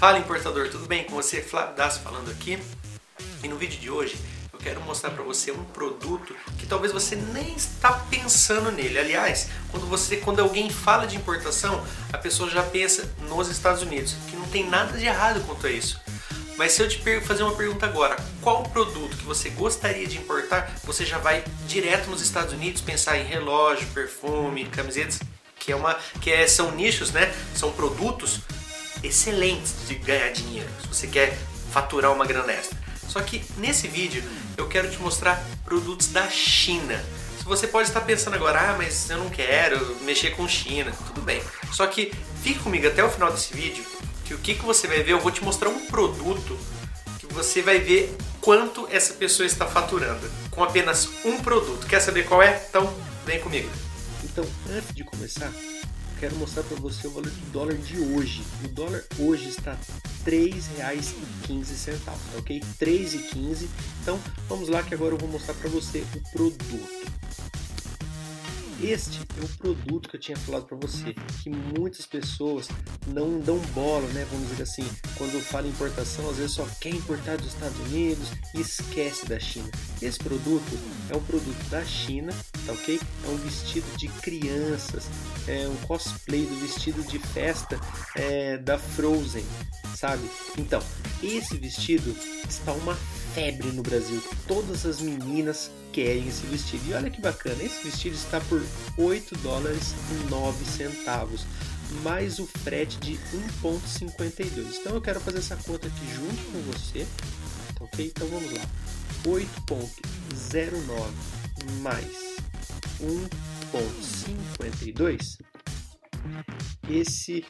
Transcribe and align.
Fala 0.00 0.18
importador, 0.18 0.70
tudo 0.70 0.86
bem? 0.86 1.04
Com 1.04 1.14
você, 1.14 1.42
Flávio 1.42 1.76
Das 1.76 1.98
falando 1.98 2.30
aqui. 2.30 2.58
E 3.44 3.48
no 3.48 3.58
vídeo 3.58 3.78
de 3.78 3.90
hoje 3.90 4.16
eu 4.50 4.58
quero 4.58 4.80
mostrar 4.80 5.10
para 5.10 5.22
você 5.22 5.52
um 5.52 5.62
produto 5.62 6.34
que 6.56 6.64
talvez 6.64 6.90
você 6.90 7.16
nem 7.16 7.52
está 7.52 7.92
pensando 8.08 8.72
nele. 8.72 8.98
Aliás, 8.98 9.50
quando 9.70 9.86
você, 9.86 10.16
quando 10.16 10.40
alguém 10.40 10.70
fala 10.70 11.06
de 11.06 11.16
importação, 11.16 11.86
a 12.10 12.16
pessoa 12.16 12.48
já 12.48 12.62
pensa 12.62 13.14
nos 13.28 13.50
Estados 13.50 13.82
Unidos, 13.82 14.16
que 14.30 14.36
não 14.36 14.48
tem 14.48 14.66
nada 14.66 14.96
de 14.96 15.04
errado 15.04 15.44
quanto 15.46 15.66
a 15.66 15.70
isso. 15.70 16.00
Mas 16.56 16.72
se 16.72 16.80
eu 16.80 16.88
te 16.88 16.98
fazer 17.20 17.42
uma 17.42 17.54
pergunta 17.54 17.84
agora, 17.84 18.16
qual 18.40 18.62
produto 18.62 19.18
que 19.18 19.24
você 19.24 19.50
gostaria 19.50 20.06
de 20.06 20.16
importar, 20.16 20.76
você 20.82 21.04
já 21.04 21.18
vai 21.18 21.44
direto 21.66 22.08
nos 22.08 22.22
Estados 22.22 22.54
Unidos 22.54 22.80
pensar 22.80 23.18
em 23.18 23.24
relógio, 23.24 23.86
perfume, 23.88 24.64
camisetas, 24.64 25.20
que 25.58 25.70
é 25.70 25.76
uma 25.76 25.94
que 26.22 26.32
é, 26.32 26.46
são 26.46 26.70
nichos, 26.70 27.12
né? 27.12 27.30
São 27.54 27.70
produtos 27.70 28.40
excelentes 29.02 29.74
de 29.86 29.94
ganhar 29.96 30.30
dinheiro, 30.30 30.68
se 30.82 30.88
você 30.88 31.06
quer 31.06 31.36
faturar 31.70 32.12
uma 32.12 32.26
grana 32.26 32.52
extra. 32.52 32.78
Só 33.08 33.20
que 33.20 33.42
nesse 33.56 33.88
vídeo 33.88 34.22
eu 34.56 34.68
quero 34.68 34.90
te 34.90 34.98
mostrar 34.98 35.44
produtos 35.64 36.08
da 36.08 36.28
China. 36.28 37.02
Se 37.38 37.44
você 37.44 37.66
pode 37.66 37.88
estar 37.88 38.02
pensando 38.02 38.34
agora, 38.34 38.70
ah, 38.70 38.74
mas 38.76 39.08
eu 39.10 39.18
não 39.18 39.30
quero 39.30 39.96
mexer 40.02 40.30
com 40.30 40.46
China, 40.46 40.92
tudo 41.08 41.20
bem. 41.22 41.42
Só 41.72 41.86
que 41.86 42.12
fique 42.42 42.60
comigo 42.60 42.86
até 42.86 43.02
o 43.02 43.10
final 43.10 43.32
desse 43.32 43.52
vídeo, 43.54 43.84
que 44.24 44.34
o 44.34 44.38
que, 44.38 44.54
que 44.54 44.64
você 44.64 44.86
vai 44.86 45.02
ver, 45.02 45.12
eu 45.12 45.20
vou 45.20 45.32
te 45.32 45.42
mostrar 45.42 45.68
um 45.70 45.86
produto 45.86 46.56
que 47.18 47.26
você 47.26 47.62
vai 47.62 47.78
ver 47.78 48.16
quanto 48.40 48.86
essa 48.90 49.14
pessoa 49.14 49.46
está 49.46 49.66
faturando 49.66 50.30
com 50.50 50.62
apenas 50.62 51.08
um 51.24 51.38
produto. 51.38 51.86
Quer 51.86 52.00
saber 52.00 52.26
qual 52.26 52.42
é? 52.42 52.64
Então 52.68 52.92
vem 53.24 53.40
comigo. 53.40 53.68
Então, 54.22 54.44
antes 54.70 54.94
de 54.94 55.02
começar, 55.02 55.50
quero 56.20 56.36
mostrar 56.36 56.62
para 56.64 56.76
você 56.76 57.06
o 57.06 57.10
valor 57.10 57.30
do 57.30 57.50
dólar 57.50 57.74
de 57.76 57.98
hoje. 57.98 58.42
O 58.62 58.68
dólar 58.68 59.02
hoje 59.18 59.48
está 59.48 59.72
R$ 59.72 59.80
3,15, 60.26 61.98
tá 62.04 62.14
ok? 62.36 62.60
3,15. 62.78 63.66
Então, 64.02 64.20
vamos 64.46 64.68
lá 64.68 64.82
que 64.82 64.94
agora 64.94 65.14
eu 65.14 65.18
vou 65.18 65.30
mostrar 65.30 65.54
para 65.54 65.70
você 65.70 66.04
o 66.14 66.30
produto. 66.30 67.19
Este 68.82 69.20
é 69.38 69.44
o 69.44 69.48
produto 69.58 70.08
que 70.08 70.16
eu 70.16 70.20
tinha 70.20 70.36
falado 70.38 70.64
para 70.64 70.76
você, 70.78 71.14
que 71.42 71.50
muitas 71.50 72.06
pessoas 72.06 72.66
não 73.08 73.38
dão 73.38 73.58
bola, 73.74 74.08
né? 74.08 74.26
Vamos 74.30 74.48
dizer 74.48 74.62
assim, 74.62 74.88
quando 75.18 75.38
fala 75.42 75.68
importação, 75.68 76.30
às 76.30 76.36
vezes 76.36 76.52
só 76.52 76.66
quer 76.80 76.88
importar 76.88 77.36
dos 77.36 77.48
Estados 77.48 77.78
Unidos 77.80 78.30
e 78.54 78.60
esquece 78.60 79.26
da 79.26 79.38
China. 79.38 79.70
Esse 80.00 80.18
produto 80.18 80.78
é 81.10 81.16
um 81.16 81.22
produto 81.22 81.62
da 81.68 81.84
China, 81.84 82.32
tá 82.64 82.72
ok? 82.72 82.98
É 83.24 83.28
um 83.28 83.36
vestido 83.36 83.86
de 83.98 84.08
crianças, 84.08 85.04
é 85.46 85.68
um 85.68 85.76
cosplay 85.86 86.46
do 86.46 86.56
vestido 86.60 87.02
de 87.02 87.18
festa 87.18 87.78
é, 88.16 88.56
da 88.56 88.78
Frozen, 88.78 89.44
sabe? 89.94 90.26
Então, 90.56 90.82
esse 91.22 91.58
vestido 91.58 92.16
está 92.48 92.72
uma 92.72 92.96
febre 93.34 93.68
no 93.72 93.82
Brasil. 93.82 94.22
Todas 94.48 94.86
as 94.86 95.02
meninas 95.02 95.70
querem 95.92 96.28
esse 96.28 96.46
vestido. 96.46 96.88
E 96.88 96.94
olha 96.94 97.10
que 97.10 97.20
bacana, 97.20 97.62
esse 97.62 97.84
vestido 97.84 98.14
está 98.14 98.40
por 98.40 98.64
8 98.96 99.36
dólares 99.38 99.94
e 100.10 100.14
9 100.30 100.64
centavos, 100.64 101.44
mais 102.02 102.38
o 102.38 102.46
frete 102.46 102.98
de 102.98 103.18
1,52. 103.62 104.78
Então 104.80 104.94
eu 104.94 105.00
quero 105.00 105.20
fazer 105.20 105.38
essa 105.38 105.56
conta 105.56 105.86
aqui 105.86 106.14
junto 106.14 106.42
com 106.52 106.60
você, 106.72 107.06
tá 107.76 107.84
ok? 107.84 108.06
Então 108.06 108.28
vamos 108.28 108.52
lá, 108.52 108.62
8,09 109.24 111.10
mais 111.82 112.36
1,52. 113.00 115.38
Esse 116.88 117.44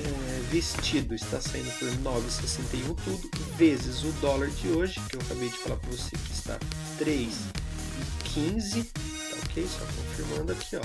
é, 0.00 0.40
vestido 0.50 1.14
está 1.14 1.40
saindo 1.40 1.70
por 1.78 1.88
9,61 1.88 2.96
tudo, 3.04 3.30
vezes 3.56 4.02
o 4.02 4.10
dólar 4.20 4.50
de 4.50 4.66
hoje, 4.68 5.00
que 5.08 5.16
eu 5.16 5.20
acabei 5.20 5.48
de 5.48 5.56
falar 5.58 5.76
para 5.76 5.90
você 5.90 6.16
que 6.50 6.50
está 6.50 6.58
3,15, 7.04 8.90
tá 8.92 9.36
ok? 9.44 9.68
Só 9.68 9.84
confirmando 9.84 10.52
aqui, 10.52 10.76
ó, 10.76 10.82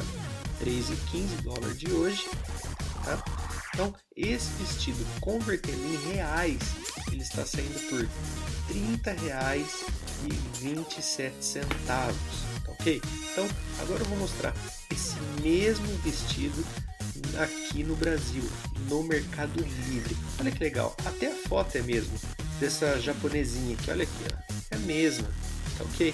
3,15 0.63 1.41
dólar 1.43 1.73
de 1.73 1.91
hoje, 1.91 2.23
tá? 3.03 3.21
Então, 3.73 3.93
esse 4.15 4.51
vestido 4.53 5.05
convertendo 5.19 5.85
em 5.85 5.97
reais, 6.13 6.61
ele 7.11 7.21
está 7.21 7.45
saindo 7.45 7.77
por 7.89 7.99
R$ 7.99 8.07
30,27 8.73 11.65
tá 11.85 12.09
ok? 12.67 13.01
Então, 13.31 13.47
agora 13.81 14.01
eu 14.01 14.07
vou 14.07 14.17
mostrar 14.17 14.55
esse 14.91 15.15
mesmo 15.41 15.87
vestido 15.97 16.65
aqui 17.37 17.83
no 17.83 17.95
Brasil, 17.95 18.43
no 18.89 19.03
Mercado 19.03 19.61
Livre. 19.89 20.17
Olha 20.39 20.49
que 20.51 20.63
legal, 20.63 20.95
até 21.05 21.27
a 21.27 21.35
foto 21.47 21.77
é 21.77 21.81
mesmo 21.81 22.17
dessa 22.59 22.99
japonesinha 22.99 23.75
aqui, 23.75 23.91
olha 23.91 24.03
aqui, 24.03 24.23
ó. 24.31 24.35
é 24.71 24.75
a 24.75 24.79
mesma, 24.79 25.27
tá 25.77 25.83
ok? 25.83 26.13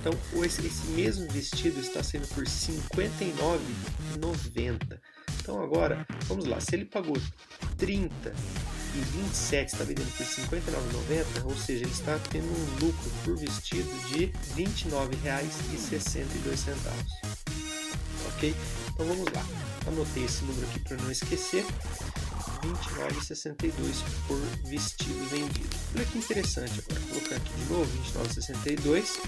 Então 0.00 0.12
esse, 0.44 0.66
esse 0.66 0.86
mesmo 0.88 1.30
vestido 1.30 1.78
está 1.80 2.02
sendo 2.02 2.26
por 2.28 2.44
R$ 2.44 2.50
59,90. 2.50 4.98
Então 5.40 5.62
agora, 5.62 6.06
vamos 6.26 6.46
lá, 6.46 6.60
se 6.60 6.74
ele 6.74 6.86
pagou 6.86 7.16
30 7.76 8.34
e 8.94 8.98
27 8.98 9.72
está 9.72 9.84
vendendo 9.84 10.10
por 10.16 10.24
R$ 10.24 10.32
59,90, 10.62 11.44
ou 11.44 11.54
seja, 11.56 11.84
ele 11.84 11.92
está 11.92 12.18
tendo 12.30 12.46
um 12.46 12.84
lucro 12.84 13.10
por 13.24 13.36
vestido 13.36 13.88
de 14.08 14.26
R$ 14.26 14.32
29,62. 14.56 16.70
Ok? 18.28 18.54
Então 18.94 19.06
vamos 19.06 19.30
lá. 19.32 19.44
Anotei 19.86 20.24
esse 20.24 20.42
número 20.44 20.66
aqui 20.68 20.80
para 20.80 20.96
não 20.96 21.10
esquecer. 21.10 21.64
29,62 22.60 23.72
por 24.26 24.40
vestido 24.68 25.28
vendido. 25.30 25.70
Olha 25.94 26.04
que 26.04 26.18
interessante 26.18 26.80
agora, 26.80 27.00
colocar 27.08 27.36
aqui 27.36 27.52
de 27.52 27.64
novo 27.72 27.90
29,62 28.14 29.20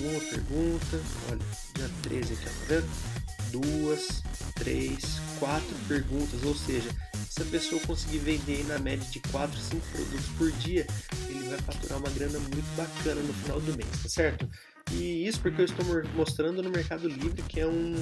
Uma 0.00 0.20
pergunta, 0.20 1.00
olha, 1.30 1.40
dia 1.74 1.90
13 2.02 2.32
aqui, 2.34 2.44
ó, 2.46 2.48
tá 2.48 2.64
vendo? 2.68 2.88
Duas, 3.50 4.22
três, 4.54 5.20
quatro 5.38 5.74
perguntas, 5.88 6.42
ou 6.44 6.54
seja, 6.54 6.88
se 7.28 7.42
a 7.42 7.44
pessoa 7.46 7.80
conseguir 7.82 8.18
vender 8.18 8.64
na 8.66 8.78
média 8.78 9.06
de 9.10 9.20
4, 9.30 9.58
5 9.58 9.86
produtos 9.92 10.26
por 10.38 10.50
dia, 10.52 10.86
ele 11.28 11.48
vai 11.48 11.58
faturar 11.58 11.98
uma 11.98 12.10
grana 12.10 12.38
muito 12.38 12.76
bacana 12.76 13.20
no 13.20 13.34
final 13.34 13.60
do 13.60 13.76
mês, 13.76 13.90
tá 14.02 14.08
certo? 14.08 14.48
E 14.92 15.26
isso 15.26 15.40
porque 15.40 15.60
eu 15.60 15.64
estou 15.64 15.84
mostrando 16.14 16.62
no 16.62 16.70
Mercado 16.70 17.08
Livre, 17.08 17.42
que 17.42 17.60
é 17.60 17.66
um 17.66 17.94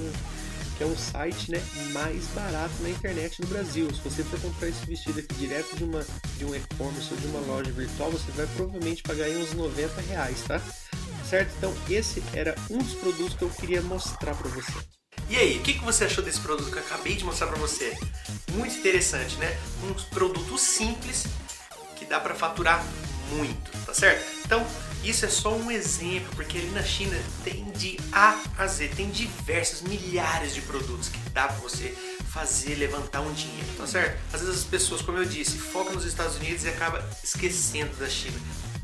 que 0.79 0.83
é 0.85 0.87
um 0.87 0.97
site 0.97 1.51
né, 1.51 1.61
mais 1.91 2.25
barato 2.27 2.73
na 2.79 2.89
internet 2.89 3.41
no 3.41 3.47
Brasil. 3.47 3.93
Se 3.93 3.99
você 3.99 4.23
for 4.23 4.39
comprar 4.39 4.69
esse 4.69 4.85
vestido 4.85 5.19
aqui 5.19 5.35
direto 5.35 5.75
de, 5.75 5.83
uma, 5.83 6.05
de 6.37 6.45
um 6.45 6.55
e-commerce 6.55 7.13
ou 7.13 7.19
de 7.19 7.27
uma 7.27 7.41
loja 7.41 7.69
virtual, 7.69 8.09
você 8.09 8.31
vai 8.31 8.47
provavelmente 8.55 9.03
pagar 9.03 9.25
aí 9.25 9.35
uns 9.35 9.51
90 9.51 9.99
reais, 10.03 10.41
tá? 10.47 10.61
Certo? 11.29 11.53
Então 11.57 11.75
esse 11.89 12.23
era 12.33 12.55
um 12.69 12.77
dos 12.77 12.93
produtos 12.93 13.35
que 13.35 13.41
eu 13.41 13.49
queria 13.49 13.81
mostrar 13.81 14.33
para 14.33 14.49
você. 14.49 14.71
E 15.29 15.35
aí, 15.35 15.57
o 15.57 15.61
que, 15.61 15.73
que 15.73 15.83
você 15.83 16.05
achou 16.05 16.23
desse 16.23 16.39
produto 16.39 16.71
que 16.71 16.77
eu 16.77 16.81
acabei 16.81 17.15
de 17.15 17.25
mostrar 17.25 17.47
para 17.47 17.57
você? 17.57 17.95
Muito 18.53 18.77
interessante, 18.77 19.35
né? 19.35 19.59
Um 19.83 19.93
produto 20.11 20.57
simples 20.57 21.25
que 21.97 22.05
dá 22.05 22.21
para 22.21 22.33
faturar 22.33 22.83
muito, 23.33 23.69
tá 23.85 23.93
certo? 23.93 24.25
Então, 24.45 24.65
isso 25.03 25.25
é 25.25 25.29
só 25.29 25.53
um 25.53 25.71
exemplo, 25.71 26.29
porque 26.35 26.57
ali 26.57 26.69
na 26.71 26.83
China 26.83 27.17
tem 27.43 27.65
de 27.71 27.97
A 28.11 28.41
a 28.57 28.67
Z, 28.67 28.89
tem 28.89 29.09
diversos, 29.09 29.81
milhares 29.81 30.53
de 30.53 30.61
produtos 30.61 31.09
que 31.09 31.17
dá 31.29 31.47
para 31.47 31.57
você 31.57 31.95
fazer 32.29 32.75
levantar 32.75 33.21
um 33.21 33.33
dinheiro, 33.33 33.67
tá 33.77 33.87
certo? 33.87 34.19
Às 34.33 34.41
vezes 34.41 34.57
as 34.57 34.63
pessoas, 34.63 35.01
como 35.01 35.17
eu 35.17 35.25
disse, 35.25 35.57
focam 35.57 35.93
nos 35.93 36.05
Estados 36.05 36.35
Unidos 36.37 36.63
e 36.63 36.69
acaba 36.69 37.03
esquecendo 37.23 37.95
da 37.95 38.09
China 38.09 38.37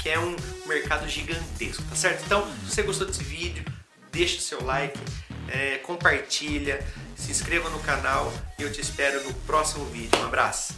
que 0.05 0.09
é 0.11 0.19
um 0.19 0.35
mercado 0.67 1.09
gigantesco, 1.09 1.81
tá 1.89 1.95
certo? 1.95 2.23
Então, 2.27 2.47
se 2.69 2.75
você 2.75 2.83
gostou 2.83 3.07
desse 3.07 3.23
vídeo, 3.23 3.65
deixa 4.11 4.37
o 4.37 4.39
seu 4.39 4.63
like, 4.63 4.99
é, 5.47 5.77
compartilha, 5.79 6.79
se 7.15 7.31
inscreva 7.31 7.71
no 7.71 7.79
canal 7.79 8.31
e 8.59 8.61
eu 8.61 8.71
te 8.71 8.79
espero 8.79 9.23
no 9.23 9.33
próximo 9.47 9.83
vídeo. 9.85 10.11
Um 10.21 10.25
abraço! 10.25 10.75